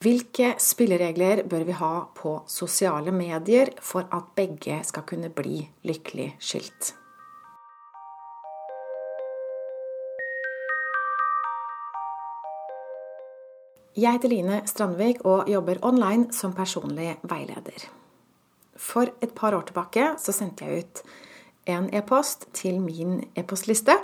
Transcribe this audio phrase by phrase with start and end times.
[0.00, 6.30] Hvilke spilleregler bør vi ha på sosiale medier for at begge skal kunne bli lykkelig
[6.40, 6.94] skilt?
[13.92, 17.84] Jeg heter Line Strandvik og jobber online som personlig veileder.
[18.80, 21.04] For et par år tilbake så sendte jeg ut
[21.76, 24.00] en e-post til min e-postliste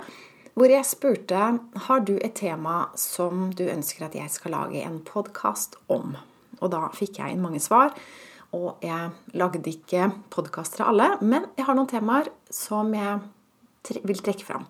[0.57, 1.41] hvor jeg spurte
[1.85, 6.15] har du et tema som du ønsker at jeg skal lage en podkast om.
[6.57, 7.93] Og da fikk jeg inn mange svar.
[8.57, 14.23] Og jeg lagde ikke podkaster av alle, men jeg har noen temaer som jeg vil
[14.23, 14.65] trekke fram.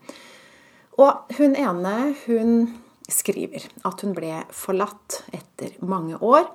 [0.99, 1.93] Og hun ene,
[2.25, 2.51] hun
[3.07, 6.49] skriver at hun ble forlatt etter mange år.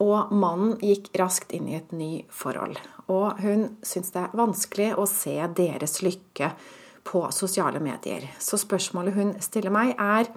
[0.00, 2.80] Og mannen gikk raskt inn i et ny forhold.
[3.12, 6.54] Og hun syns det er vanskelig å se deres lykke
[7.04, 8.26] på sosiale medier.
[8.38, 10.30] Så spørsmålet hun stiller meg, er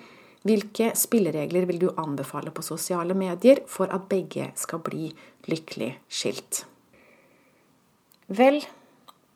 [0.48, 5.10] hvilke spilleregler vil du anbefale på sosiale medier for at begge skal bli
[5.50, 6.66] lykkelig skilt?
[8.28, 8.62] Vel,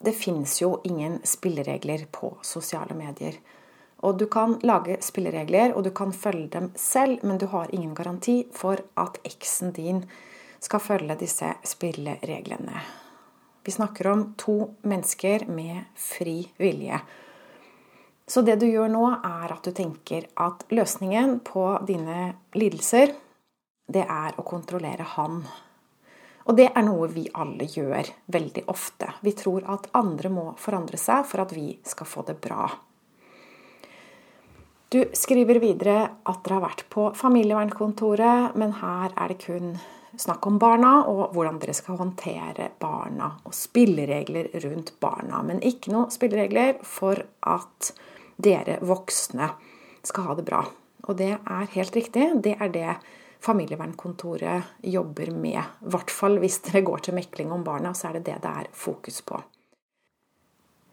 [0.03, 3.37] det finnes jo ingen spilleregler på sosiale medier.
[4.01, 7.93] Og du kan lage spilleregler, og du kan følge dem selv, men du har ingen
[7.95, 10.03] garanti for at eksen din
[10.61, 12.81] skal følge disse spillereglene.
[13.63, 16.99] Vi snakker om to mennesker med fri vilje.
[18.27, 23.13] Så det du gjør nå, er at du tenker at løsningen på dine lidelser,
[23.91, 25.43] det er å kontrollere han.
[26.49, 29.11] Og det er noe vi alle gjør veldig ofte.
[29.21, 32.65] Vi tror at andre må forandre seg for at vi skal få det bra.
[34.91, 39.75] Du skriver videre at dere har vært på familievernkontoret, men her er det kun
[40.19, 45.41] snakk om barna og hvordan dere skal håndtere barna, og spilleregler rundt barna.
[45.47, 47.93] Men ikke noe spilleregler for at
[48.41, 49.51] dere voksne
[50.03, 50.61] skal ha det bra.
[51.07, 52.27] Og det er helt riktig.
[52.43, 52.95] Det er det
[53.41, 55.57] familievernkontoret jobber med.
[55.57, 58.53] I hvert fall hvis dere går til mekling om barna, så er det det det
[58.63, 59.41] er fokus på.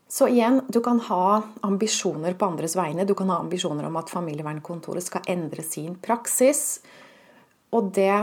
[0.08, 3.04] Så igjen, du kan ha ambisjoner på andres vegne.
[3.04, 6.81] Du kan ha ambisjoner om at familievernkontoret skal endre sin praksis.
[7.76, 8.14] Og det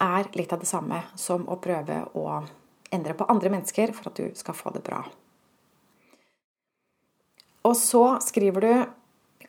[0.00, 2.40] er litt av det samme som å prøve å
[2.90, 5.02] endre på andre mennesker for at du skal få det bra.
[7.68, 8.72] Og så skriver du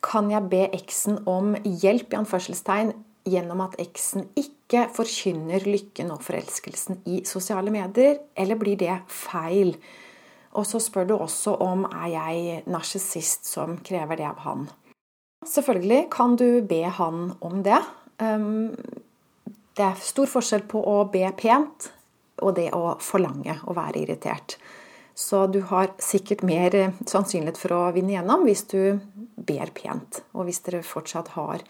[0.01, 2.95] Kan jeg be eksen om hjelp i anførselstegn
[3.29, 9.75] gjennom at eksen ikke forkynner lykken og forelskelsen i sosiale medier, eller blir det feil?
[10.57, 14.66] Og så spør du også om er jeg narsissist som krever det av han.
[15.47, 17.79] Selvfølgelig kan du be han om det.
[19.78, 21.92] Det er stor forskjell på å be pent
[22.42, 24.58] og det å forlange å være irritert.
[25.16, 29.00] Så du har sikkert mer eh, sannsynlighet for å vinne gjennom hvis du
[29.36, 30.24] ber pent.
[30.34, 31.64] Og hvis dere fortsatt har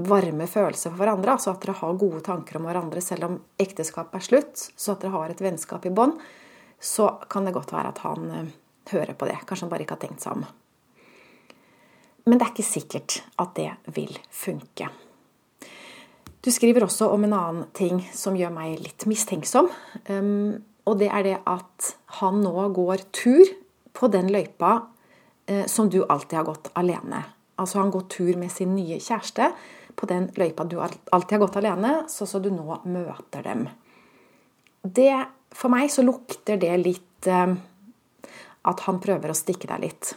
[0.00, 4.20] varme følelser for hverandre, altså at dere har gode tanker om hverandre selv om ekteskapet
[4.20, 6.16] er slutt, så at dere har et vennskap i bånd,
[6.80, 8.56] så kan det godt være at han eh,
[8.94, 9.40] hører på det.
[9.44, 10.48] Kanskje han bare ikke har tenkt seg om.
[12.28, 14.92] Men det er ikke sikkert at det vil funke.
[16.40, 19.68] Du skriver også om en annen ting som gjør meg litt mistenksom.
[20.08, 21.90] Um, og det er det at
[22.20, 23.44] han nå går tur
[23.96, 24.78] på den løypa
[25.46, 27.20] eh, som du alltid har gått alene.
[27.60, 29.50] Altså han går tur med sin nye kjæreste
[29.98, 33.66] på den løypa du alltid har gått alene, så så du nå møter dem.
[34.80, 35.12] Det,
[35.52, 37.54] for meg så lukter det litt eh,
[38.70, 40.14] at han prøver å stikke deg litt.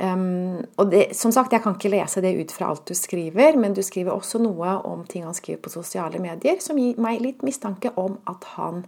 [0.00, 3.54] Um, og det, som sagt, Jeg kan ikke lese det ut fra alt du skriver,
[3.56, 7.22] men du skriver også noe om ting han skriver på sosiale medier, som gir meg
[7.22, 8.84] litt mistanke om at han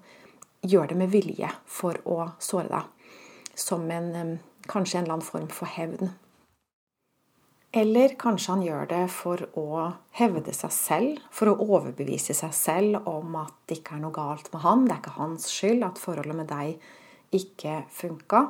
[0.67, 3.15] gjør det med vilje for å såre deg.
[3.55, 6.11] Som en, um, kanskje en eller annen form for hevn.
[7.77, 13.09] Eller kanskje han gjør det for å hevde seg selv, for å overbevise seg selv
[13.11, 16.01] om at det ikke er noe galt med han, det er ikke hans skyld at
[16.01, 18.47] forholdet med deg ikke funka.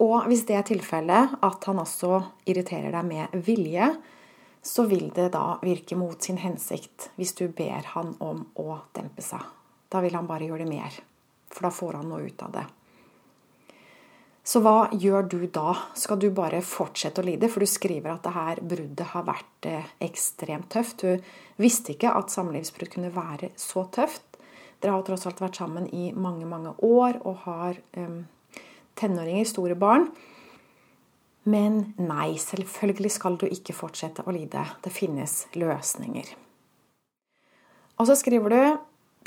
[0.00, 3.90] Og hvis det er tilfellet, at han også irriterer deg med vilje,
[4.62, 9.24] så vil det da virke mot sin hensikt hvis du ber han om å dempe
[9.24, 9.44] seg.
[9.90, 11.00] Da vil han bare gjøre det mer,
[11.50, 12.66] for da får han noe ut av det.
[14.50, 15.74] Så hva gjør du da?
[15.94, 17.50] Skal du bare fortsette å lide?
[17.52, 21.04] For du skriver at det her bruddet har vært eh, ekstremt tøft.
[21.04, 24.24] Du visste ikke at samlivsbrudd kunne være så tøft.
[24.80, 28.24] Dere har tross alt vært sammen i mange, mange år og har um,
[28.98, 30.08] tenåringer, store barn.
[31.48, 34.62] Men nei, selvfølgelig skal du ikke fortsette å lide.
[34.84, 36.34] Det finnes løsninger.
[38.00, 38.60] Og så skriver du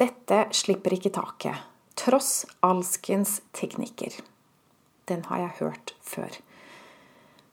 [0.01, 1.57] dette slipper ikke taket,
[1.94, 4.15] tross alskens teknikker.
[5.06, 6.39] Den har jeg hørt før.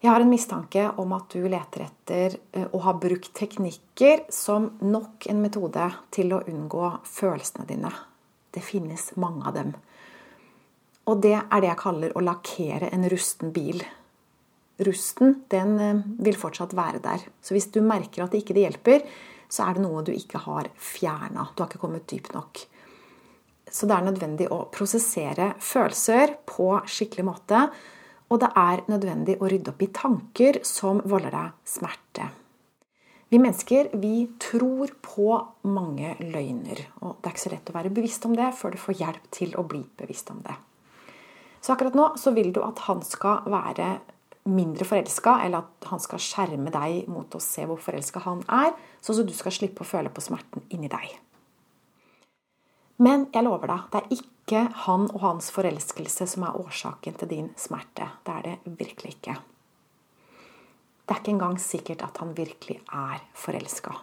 [0.01, 4.71] Jeg har en mistanke om at du leter etter eh, å ha brukt teknikker som
[4.81, 7.91] nok en metode til å unngå følelsene dine.
[8.49, 9.75] Det finnes mange av dem.
[11.09, 13.81] Og det er det jeg kaller å lakkere en rusten bil.
[14.85, 17.23] Rusten den eh, vil fortsatt være der.
[17.41, 19.07] Så hvis du merker at det ikke hjelper,
[19.51, 21.49] så er det noe du ikke har fjerna.
[21.55, 22.65] Du har ikke kommet dypt nok.
[23.71, 27.65] Så det er nødvendig å prosessere følelser på skikkelig måte
[28.31, 32.29] og det er nødvendig å rydde opp i tanker som volder deg smerte.
[33.31, 35.27] Vi mennesker vi tror på
[35.67, 38.79] mange løgner, og det er ikke så lett å være bevisst om det før du
[38.79, 40.55] får hjelp til å bli bevisst om det.
[41.61, 43.99] Så akkurat nå så vil du at han skal være
[44.49, 48.73] mindre forelska, eller at han skal skjerme deg mot å se hvor forelska han er,
[49.01, 51.13] sånn at du skal slippe å føle på smerten inni deg.
[53.01, 57.29] Men jeg lover deg, det er ikke han og hans forelskelse som er årsaken til
[57.31, 58.09] din smerte.
[58.25, 59.37] Det er det virkelig ikke.
[61.05, 63.95] Det er ikke engang sikkert at han virkelig er forelska.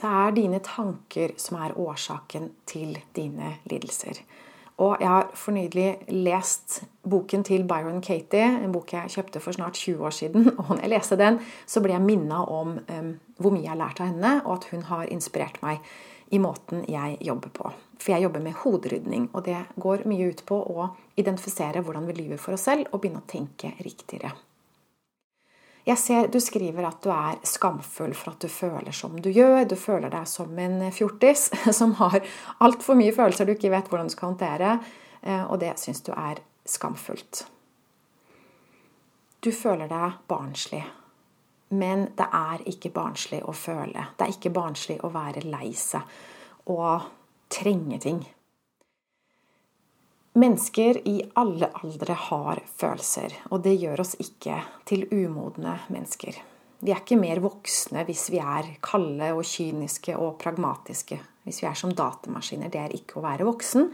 [0.00, 4.24] Det er dine tanker som er årsaken til dine lidelser.
[4.82, 9.78] Og jeg har fornydelig lest boken til Byron Katie, en bok jeg kjøpte for snart
[9.78, 10.48] 20 år siden.
[10.58, 13.78] Og når jeg leste den, så ble jeg minna om um, hvor mye jeg har
[13.78, 15.84] lært av henne, og at hun har inspirert meg
[16.34, 17.70] i måten jeg jobber på.
[18.02, 20.88] For jeg jobber med hoderydning, og det går mye ut på å
[21.20, 24.32] identifisere hvordan vi lyver for oss selv, og begynne å tenke riktigere.
[25.84, 29.66] Jeg ser du skriver at du er skamfull for at du føler som du gjør.
[29.68, 32.20] Du føler deg som en fjortis som har
[32.64, 34.78] altfor mye følelser du ikke vet hvordan du skal håndtere,
[35.22, 37.44] eh, og det syns du er skamfullt.
[39.44, 40.84] Du føler deg barnslig.
[41.74, 44.06] Men det er ikke barnslig å føle.
[44.16, 46.16] Det er ikke barnslig å være lei seg
[46.72, 47.10] og
[47.52, 48.22] trenge ting.
[50.34, 54.56] Mennesker i alle aldre har følelser, og det gjør oss ikke
[54.88, 56.40] til umodne mennesker.
[56.82, 61.20] Vi er ikke mer voksne hvis vi er kalde og kyniske og pragmatiske.
[61.46, 62.72] Hvis vi er som datamaskiner.
[62.72, 63.88] Det er ikke å være voksen.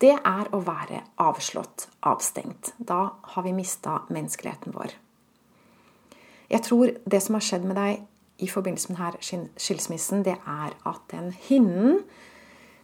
[0.00, 2.74] Det er å være avslått, avstengt.
[2.76, 3.00] Da
[3.32, 4.94] har vi mista menneskeligheten vår.
[6.50, 8.04] Jeg tror det som har skjedd med deg
[8.40, 12.02] i forbindelse med denne skilsmissen, det er at den hinnen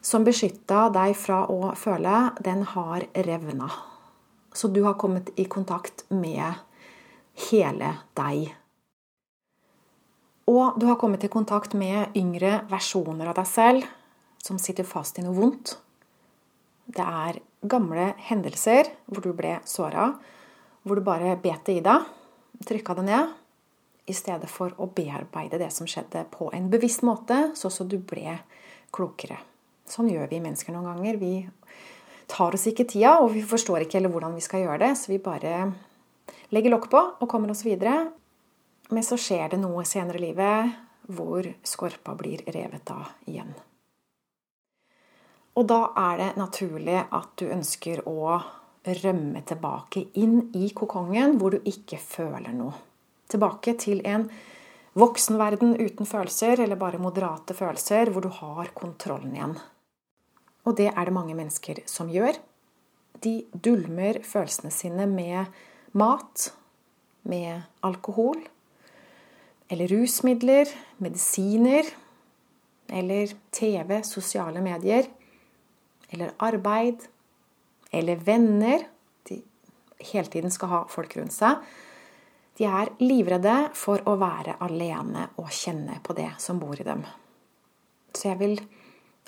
[0.06, 3.66] som beskytta deg fra å føle, den har revna.
[4.54, 6.60] Så du har kommet i kontakt med
[7.50, 8.52] hele deg.
[10.46, 13.88] Og du har kommet i kontakt med yngre versjoner av deg selv
[14.46, 15.74] som sitter fast i noe vondt.
[16.86, 20.12] Det er gamle hendelser hvor du ble såra,
[20.86, 22.06] hvor du bare bet det i deg,
[22.62, 23.34] trykka det ned,
[24.06, 27.98] i stedet for å bearbeide det som skjedde, på en bevisst måte, så så du
[27.98, 28.38] ble
[28.94, 29.42] klokere.
[29.90, 31.18] Sånn gjør vi mennesker noen ganger.
[31.20, 31.32] Vi
[32.30, 35.12] tar oss ikke tida, og vi forstår ikke heller hvordan vi skal gjøre det, så
[35.12, 35.60] vi bare
[36.54, 38.08] legger lokk på og kommer oss videre.
[38.90, 40.82] Men så skjer det noe senere i livet
[41.16, 43.54] hvor skorpa blir revet av igjen.
[45.56, 48.36] Og da er det naturlig at du ønsker å
[48.86, 52.74] rømme tilbake inn i kokongen hvor du ikke føler noe
[53.30, 54.28] tilbake til en
[54.96, 59.56] voksenverden uten følelser, eller bare moderate følelser, hvor du har kontrollen igjen.
[60.66, 62.38] Og det er det mange mennesker som gjør.
[63.22, 65.46] De dulmer følelsene sine med
[65.96, 66.50] mat,
[67.26, 68.42] med alkohol,
[69.70, 70.70] eller rusmidler,
[71.02, 71.88] medisiner,
[72.90, 75.08] eller TV, sosiale medier,
[76.11, 77.06] eller arbeid,
[77.92, 78.87] eller venner.
[79.28, 79.40] De
[80.12, 81.62] hele tiden skal ha folk rundt seg.
[82.56, 87.02] De er livredde for å være alene og kjenne på det som bor i dem.
[88.16, 88.61] Så jeg vil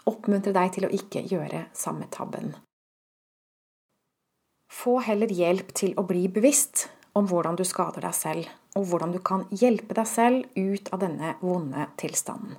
[0.08, 2.54] oppmuntre deg til å ikke gjøre samme tabben.
[4.68, 6.88] Få heller hjelp til å bli bevisst
[7.18, 11.02] om hvordan du skader deg selv, og hvordan du kan hjelpe deg selv ut av
[11.02, 12.58] denne vonde tilstanden.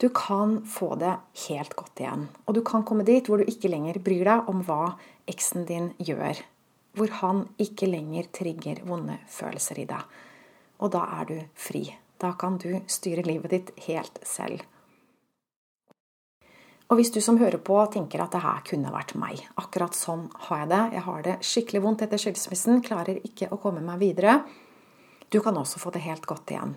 [0.00, 1.12] Du kan få det
[1.46, 4.64] helt godt igjen, og du kan komme dit hvor du ikke lenger bryr deg om
[4.64, 4.94] hva
[5.28, 6.40] eksen din gjør
[6.96, 10.02] hvor han ikke lenger trigger vonde følelser i deg.
[10.80, 11.84] Og da er du fri.
[12.20, 14.64] Da kan du styre livet ditt helt selv.
[16.90, 20.24] Og hvis du som hører på tenker at det her kunne vært meg, akkurat sånn
[20.48, 24.00] har jeg det, jeg har det skikkelig vondt etter skilsmissen, klarer ikke å komme meg
[24.02, 24.40] videre,
[25.30, 26.74] du kan også få det helt godt igjen.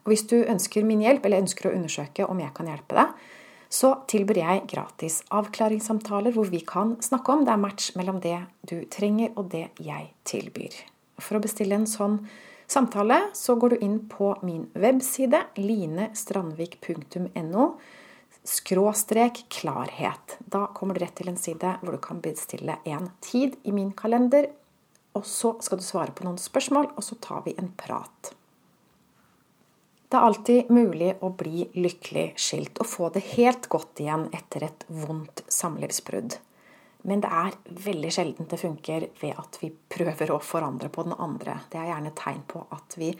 [0.00, 3.12] Og hvis du ønsker min hjelp, eller ønsker å undersøke om jeg kan hjelpe deg,
[3.70, 8.40] så tilbyr jeg gratis avklaringssamtaler hvor vi kan snakke om det er match mellom det
[8.66, 10.74] du trenger og det jeg tilbyr.
[11.20, 12.24] For å bestille en sånn
[12.70, 17.68] samtale så går du inn på min webside linestrandvik.no
[18.44, 20.38] skråstrek klarhet.
[20.40, 23.92] Da kommer du rett til en side hvor du kan bestille en tid i min
[23.92, 24.50] kalender
[25.12, 28.28] Og så skal du svare på noen spørsmål, og så tar vi en prat.
[30.06, 34.68] Det er alltid mulig å bli lykkelig skilt og få det helt godt igjen etter
[34.68, 36.38] et vondt samlivsbrudd.
[37.08, 37.54] Men det er
[37.86, 41.56] veldig sjelden det funker ved at vi prøver å forandre på den andre.
[41.72, 43.12] Det er gjerne tegn på at vi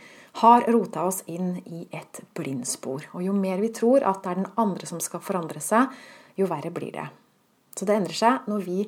[0.42, 3.08] har rota oss inn i et blindspor.
[3.14, 5.88] Og jo mer vi tror at det er den andre som skal forandre seg,
[6.37, 7.06] jo verre blir det.
[7.76, 8.84] Så det endrer seg når vi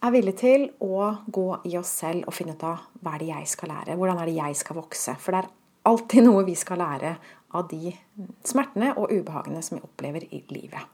[0.00, 3.32] er villige til å gå i oss selv og finne ut av hva er det
[3.32, 5.16] jeg skal lære, hvordan er det jeg skal vokse.
[5.20, 5.52] For det er
[5.90, 7.12] alltid noe vi skal lære
[7.58, 7.92] av de
[8.46, 10.86] smertene og ubehagene som vi opplever i livet.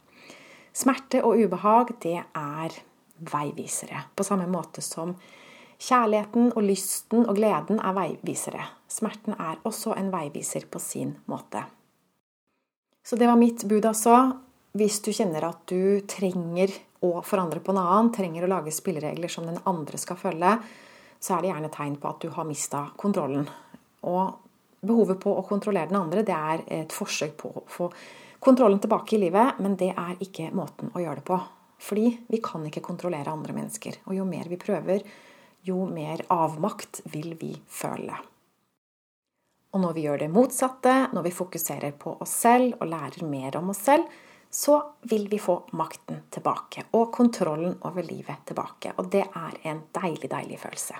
[0.76, 2.80] Smerte og ubehag, det er
[3.18, 4.02] veivisere.
[4.16, 5.14] På samme måte som
[5.76, 8.64] kjærligheten og lysten og gleden er veivisere.
[8.88, 11.64] Smerten er også en veiviser på sin måte.
[13.06, 14.16] Så det var mitt bud altså.
[14.76, 16.72] Hvis du kjenner at du trenger
[17.06, 20.56] å forandre på en annen, trenger å lage spilleregler som den andre skal følge,
[21.20, 23.46] så er det gjerne tegn på at du har mista kontrollen.
[24.04, 27.88] Og behovet på å kontrollere den andre, det er et forsøk på å få
[28.42, 31.38] kontrollen tilbake i livet, men det er ikke måten å gjøre det på.
[31.78, 34.00] Fordi vi kan ikke kontrollere andre mennesker.
[34.06, 35.04] Og jo mer vi prøver,
[35.66, 38.16] jo mer avmakt vil vi føle.
[39.74, 43.58] Og når vi gjør det motsatte, når vi fokuserer på oss selv og lærer mer
[43.58, 44.06] om oss selv,
[44.50, 44.78] så
[45.10, 48.94] vil vi få makten tilbake og kontrollen over livet tilbake.
[48.96, 50.96] Og det er en deilig, deilig følelse.